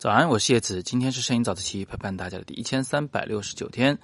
[0.00, 3.98] 早安，我是叶子，今天是摄影早自习陪伴大家的第一千三百六十九天。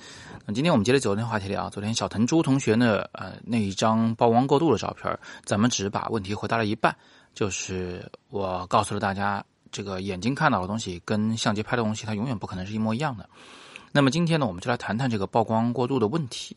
[0.44, 6.94] 那今天我们接着昨天话题聊，昨天小藤珠同学呢，呃，那一张曝光过度的照片，咱们只把问题回答了一半，
[7.32, 13.26] 就是我告诉了大家，这个眼睛看到的东西跟相机拍的东西，它永远不可能是一模一样的。
[13.90, 16.54] 那么今天呢，我们就来谈谈这个曝光过度的问题。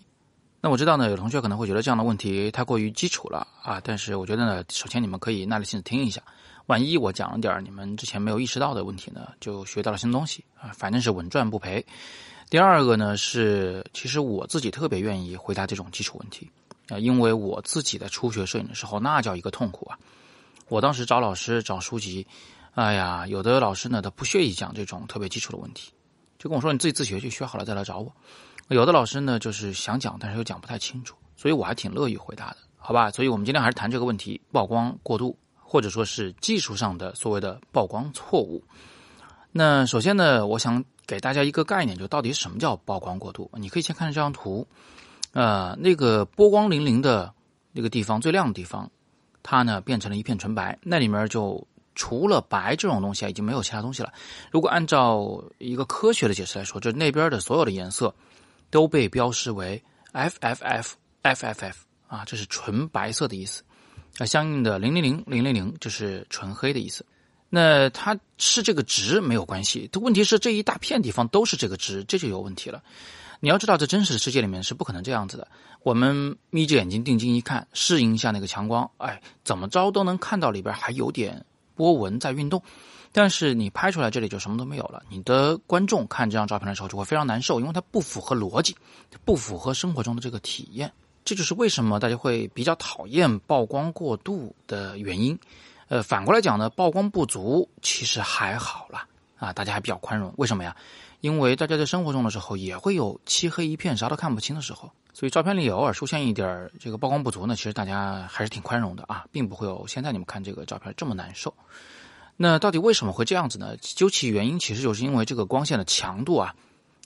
[0.59, 6.21] 那我知道呢，有同学可能会觉得这样的问题太过于基础了啊，但是我觉得呢，首先你们可以耐着性子听一下。
[6.69, 11.83] 万一我讲了点你们之前没有意识到的问题呢，就学到了新东西啊，反正是稳赚不赔。
[12.47, 16.47] 第二个呢是，其实我自己特别愿意回答这种基础问题
[16.89, 19.97] 啊，因为我自己在初学摄影的时候，那叫一个痛苦啊。
[20.67, 22.27] 我当时找老师找书籍，
[22.75, 25.91] 哎呀，有的老师呢他不屑于讲这种特别基础的问题，
[26.37, 28.13] 就跟我说你自己自学去学好了再来找我。
[28.67, 33.09] 有的老师呢就是想讲，但是又讲不太清楚，所以我还挺乐意回答的，好吧？
[33.09, 35.35] 所以我们今天还是谈这个问题：曝光过度。
[35.71, 38.63] 或者说是技术上的所谓的曝光错误。
[39.51, 43.51] 那首先呢，我想给大家一个概念，就到底什么叫曝光过度？
[43.53, 44.67] 你可以先看这张图，
[45.33, 47.31] 呃，那个波光粼粼的
[47.71, 48.89] 那个地方最亮的地方，
[49.43, 54.11] 它呢变成了一片纯白，那里面就除了白这种东西啊，已经没有其他东西了。
[54.49, 58.11] 如果按照一个科学的解释来说，就那边的所有的颜色
[58.71, 61.75] 都被标识为 FFF，FFF
[62.07, 63.61] 啊，这是纯白色的意思。
[64.19, 67.05] 那相应的零零零零零零就是纯黑的意思，
[67.49, 72.83] 那它是这个值没有关系，它问题是这一大片地方都是这个值，这就有问题了。
[73.39, 75.47] 你要知道，在真实的世界里面是不可能这样子的。
[75.81, 82.61] 我们眯着眼睛定睛一看，适应一下那个强光，哎，怎么着都能看到里边还有点波纹在运动。
[83.13, 88.75] 但是你拍出来这里就什么都没有了，你的观众看这张照片的时候就会非常难受，因为它不符合逻辑，
[89.23, 90.91] 不符合生活中的这个体验。
[91.29, 95.37] 这就是为什么大家会比较讨厌曝光过度的原因。
[95.87, 100.33] 呃，反过来讲呢，曝光不足其实还好啦，啊，大家还比较宽容。
[100.37, 100.75] 为什么呀？
[101.19, 111.53] 因为大家在生活中的时候也会有漆黑一片、啥都看不清的时候，所以照片里偶尔出现一点这个曝光不足呢，其实大家还是挺宽容的啊，并不会有现在你们看这个照片这么难受。
[112.37, 113.77] 那到底为什么会这样子呢？
[113.79, 116.55] 究其原因，其实就是因为这个光线的强度啊，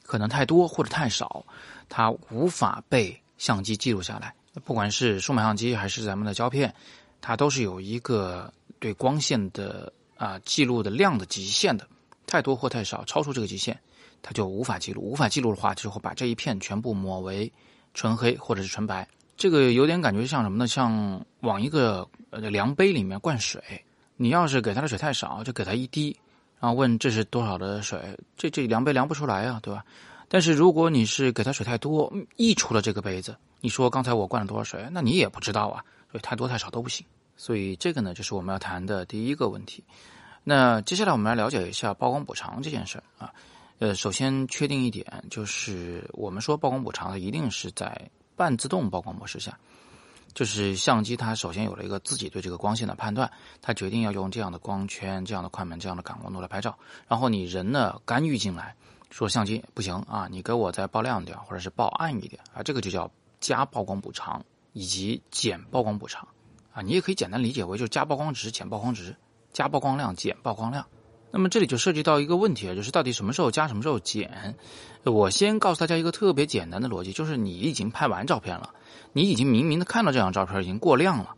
[0.02, 1.46] 可能太多或者太少，
[1.90, 3.20] 它无法被。
[3.44, 4.34] 相机记录下来，
[4.64, 6.74] 不管是数码相机还是咱们的胶片，
[7.20, 8.50] 它都是有一个
[8.80, 11.86] 对光线的啊记录的量的极限的，
[12.26, 13.78] 太多或太少，超出这个极限，
[14.22, 15.02] 它就无法记录。
[15.02, 17.52] 无法记录的话，就会把这一片全部抹为
[17.94, 19.06] 纯黑或者是纯白。
[19.36, 20.66] 这个有点感觉像什么呢？
[20.66, 23.62] 像往一个呃量杯里面灌水，
[24.16, 26.16] 你要是给它的水太少，就给它一滴，
[26.62, 28.00] 然后问这是多少的水，
[28.38, 29.84] 这这量杯量不出来啊，对吧？
[30.34, 37.06] 但是如果你是给它水太多，溢出了这个杯子，你说刚才我灌了多少水，那你也不知道啊，所以太多太少都不行。
[37.38, 39.84] 所以这个呢，就是我们要谈的第一个问题。
[40.44, 43.32] 那接下来我们来了解一下曝光补偿这件事儿啊。
[43.78, 49.56] 呃，首先确定一点，就是我们说曝光补偿一定是在半自动曝光模式下，
[50.34, 56.78] 就是相机它首先有了一个自己对这个光线的判断，它决定要用这样的光圈、这样的快门、这样的感光度来拍照，
[57.08, 58.76] 然后你人呢干预进来。
[59.10, 66.28] 说相机不行啊，你给我再爆亮点，或者是爆暗一点啊，这个就叫加曝光补偿以及减曝光补偿
[66.74, 69.16] 啊，你也可以简单理解为就是加曝光值减曝光值，
[69.52, 70.84] 加曝光量减曝光量。
[71.36, 74.56] 那么这里就涉及到一个问题啊，就是到底什么时候加，什么时候减？
[75.04, 78.70] 我先告诉大家一个特别简单的逻辑，就是你已经拍完照片了，
[79.14, 81.34] 你已经明明的看到这张照片已经过亮了，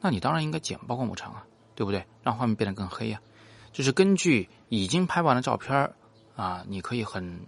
[0.00, 1.44] 那你当然应该减曝光补偿啊，
[1.74, 2.06] 对不对？
[2.22, 3.20] 让画面变得更黑呀。
[3.70, 5.92] 就是根据已经拍完的照片
[6.36, 7.38] 啊，你可以很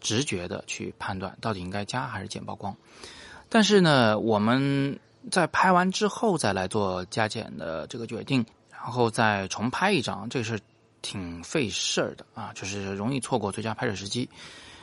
[0.00, 2.74] 直觉的去判断到底应该加还是减曝光，
[3.50, 4.98] 但是呢，我们
[5.30, 10.58] 在拍完之后再来做加减的这个决定，然后再重拍一张，这是
[11.02, 14.30] 挺费事儿的啊，就是容易错过最佳拍摄时机。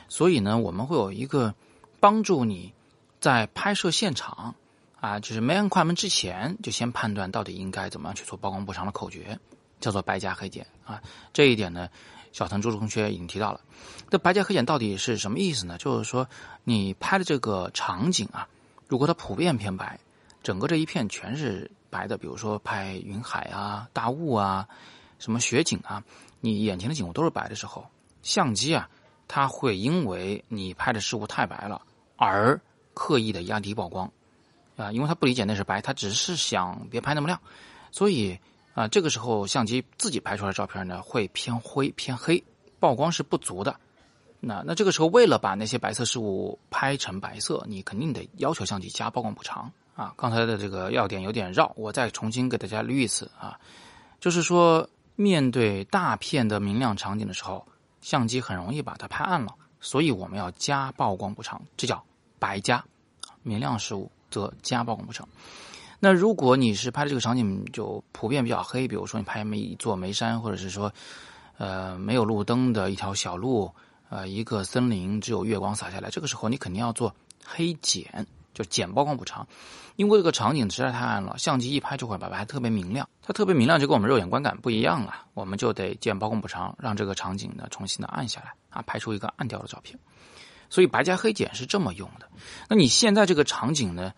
[0.08, 1.54] 所以呢，我们会有一个
[1.98, 2.72] 帮助你
[3.18, 4.54] 在拍摄现场
[5.00, 9.40] 啊，就是没按快门之前就先判断到底应该怎么样去做曝光补偿的口诀，
[9.80, 11.02] 叫做白加黑减啊。
[11.32, 11.88] 这一点呢。
[12.32, 13.60] 小藤朱同学已经提到了，
[14.08, 15.76] 这白加黑减到底是什么意思呢？
[15.78, 16.28] 就是说，
[16.62, 18.46] 你拍的这个场景啊，
[18.86, 19.98] 如果它普遍偏白，
[20.40, 24.68] 整个这一片全是白的，比如说拍云海啊、大雾啊、
[25.20, 26.02] 什么雪景啊，
[26.40, 27.86] 你眼前的景物都是白的时候，
[28.22, 28.90] 相机啊，
[29.28, 31.80] 它会因为你拍的事物太白了
[32.16, 32.60] 而
[32.94, 34.10] 刻意的压低曝光
[34.76, 37.40] 啊，因为它不理解那是白，它只是想别拍那么亮，
[37.92, 38.36] 所以。
[38.72, 42.42] 啊，这个时候相机自己拍出来的照片呢，会偏灰偏黑，
[42.78, 43.76] 曝光是不足的。
[44.38, 50.14] 那那这个时候，为了把那些白色事物拍成白色，你肯定得要求相机加曝光补偿啊。
[50.16, 53.58] 刚才的这个要点有点绕，我再重新给大家捋一次啊，
[54.20, 54.88] 就是说，
[55.20, 57.66] 面对大片的明亮场景的时候，
[58.00, 62.02] 相机很容易把它拍暗了，所以我们要加曝光补偿，这叫
[62.38, 62.82] 白加。
[63.42, 65.28] 明亮事物则加曝光补偿。
[65.98, 70.90] 那如果你是拍的这个场景就普遍比较黑，比如说你拍一座煤山，或者是说，
[71.58, 73.70] 呃，没有路灯的一条小路，
[74.08, 77.14] 呃，一个森林只有月光洒下来，这个时候你肯定要做
[77.44, 79.46] 黑减，就减曝光补偿，
[79.96, 89.98] 因为这个场景实在太暗了，相机一拍就会把它特别明亮，它特别明亮就跟我们肉眼观感不一样啊，我们就得减曝光补偿，让这个场景呢重新的暗下来啊，拍出一个暗调的照片。
[90.68, 92.28] 所以白加黑减是这么用的。
[92.68, 94.12] 那你现在这个场景呢？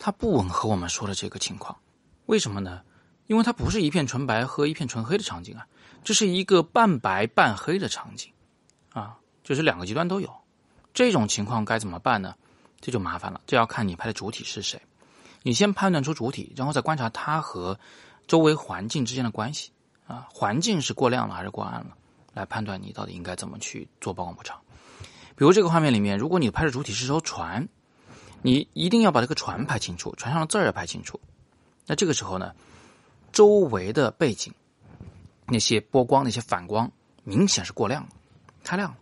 [0.00, 1.76] 它不吻合我们说的这个情况，
[2.26, 2.82] 为什么呢？
[3.26, 5.66] 因为它不是一片纯白和一片纯黑的场景啊，
[6.04, 8.32] 这是一个半白半黑的场景，
[8.92, 10.32] 啊，就是两个极端都有。
[10.94, 12.32] 这种情况该怎么办呢？
[12.80, 14.80] 这就麻烦了，这要看你拍的主体是谁。
[15.42, 17.78] 你先判断出主体，然后再观察它和
[18.26, 19.70] 周围环境之间的关系
[20.06, 21.96] 啊，环境是过亮了还是过暗了，
[22.34, 24.60] 来判断你到底应该怎么去做曝光补偿。
[25.36, 27.68] 比如这个画面里面，如果你拍的主体是艘船。
[28.40, 31.18] 你一定要把这个船拍清楚，船上的字儿要拍清楚。
[31.86, 32.54] 那这个时候呢，
[33.32, 34.54] 周围的背景
[35.46, 36.88] 那些波光、那些反光，
[37.24, 38.10] 明显是过亮了，
[38.62, 38.96] 太亮了。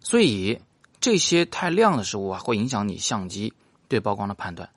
[0.00, 0.58] 所以
[1.02, 3.52] 这些太亮的事物啊，会影响你相机
[3.88, 4.70] 对曝光的判断。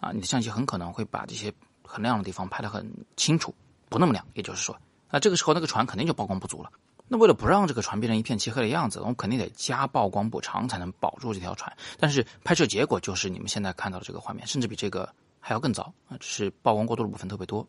[0.00, 1.52] 啊，你的相机很可能会把这些
[1.84, 3.54] 很亮的地方拍得很清楚，
[3.90, 4.24] 不那么亮。
[4.32, 4.74] 也就是说，
[5.10, 6.70] 那这个时候那个船肯定就曝光不足了。
[7.06, 11.70] 那为了不让这个船变成一片漆黑的样子，我们肯定得加曝光补偿，才能保住这条船。
[12.00, 16.16] 但是拍摄结果就是你们现在看到的这个画面，甚至比这个还要更糟啊！
[16.18, 17.66] 只是曝光过度的部分特别多。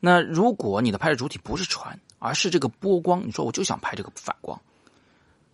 [0.00, 4.60] 那如果你的拍摄主体不是船，而是这个波光，你说我就想拍这个反光，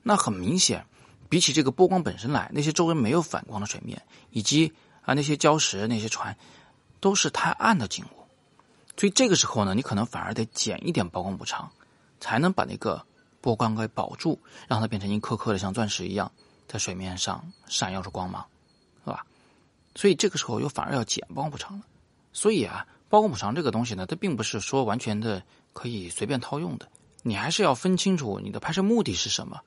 [0.02, 0.86] 那很明显，
[1.31, 6.37] 比起这个波光本身来，那些周围没有反光的水面，以及啊那些礁石、那些船，
[7.00, 8.27] 都是太暗的景物。
[8.99, 11.71] 所以这个时候呢，你可能反而得减一点曝光补偿。
[12.23, 13.03] 才能把那个
[13.41, 14.38] 波光给保住，
[14.69, 16.31] 让它变成一颗颗的像钻石一样
[16.69, 18.44] 在水面上闪耀着光芒，
[19.03, 19.25] 是吧？
[19.94, 21.85] 所以这个时候又反而要减曝光补偿了。
[22.35, 25.43] 所以啊，曝光补偿这个东西呢，它并不是说完全的
[25.73, 26.87] 可以随便套用的，
[27.23, 29.59] 你还是要分清楚你的拍摄目的是什么，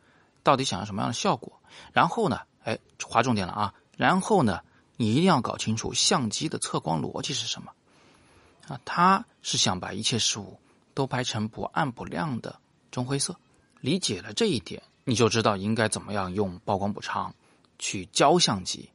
[0.43, 1.59] 到底想要什么样的效果。
[1.91, 3.73] 然后呢，哎，划重点了啊！
[3.97, 4.61] 然后呢，
[4.97, 7.71] 你一定要搞清楚相机的测光逻辑是什么
[8.67, 8.79] 啊？
[8.85, 10.59] 它是想把一切事物。
[10.95, 12.59] 都拍成不暗不亮的
[12.91, 13.35] 中灰色，
[13.79, 17.33] 理解了这一点，你就知道应该怎么样用曝光补偿
[17.79, 18.91] 去教相机，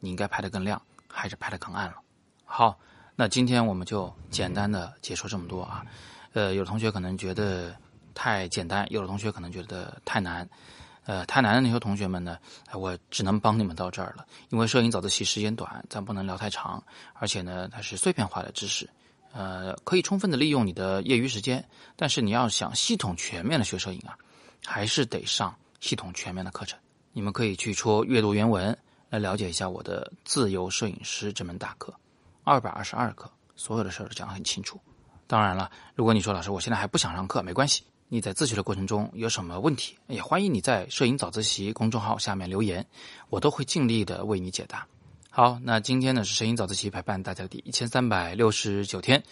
[0.00, 1.96] 你应该拍得更亮还是拍得更暗了。
[2.46, 2.78] 好，
[3.14, 5.84] 那今天我们就简单的解说这么多啊。
[6.32, 7.76] 呃，有的同学可能觉得
[8.14, 10.48] 太简单，有的同学可能觉得太难。
[11.04, 12.38] 呃，太难的那些同学们呢，
[12.72, 16.82] 我只能帮你们到这儿了，因为摄影早自习时间短，咱不能聊太长，
[17.14, 18.88] 而且呢，它是碎片化的知识。
[19.32, 21.66] 呃，可以充分的利用你的业余时间，
[21.96, 24.16] 但是你要想系统全面的学摄影啊，
[24.64, 26.78] 还是得上系统全面的课程。
[27.12, 28.76] 你们可以去戳阅读原文
[29.08, 31.92] 来了解一下我的自由摄影师这门大课，
[32.44, 34.78] 二百二十二课，所有的事儿都讲得很清楚。
[35.26, 37.82] 当然了，如果你说老师我现在还不想上课，没关系，
[38.12, 42.86] 你在自学的过程中有什么问题，也欢迎你在摄影早自习公众号下面留言，
[43.30, 44.86] 我都会尽力的为你解答。
[45.30, 49.22] 好，那今天呢是摄影早自习陪伴大家的第一千三百六十九天，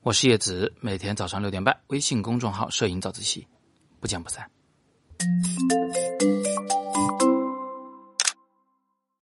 [0.00, 3.46] 我是叶子，每天早上六点半，微信公众号“摄影早自习”，
[4.00, 4.50] 不见不散。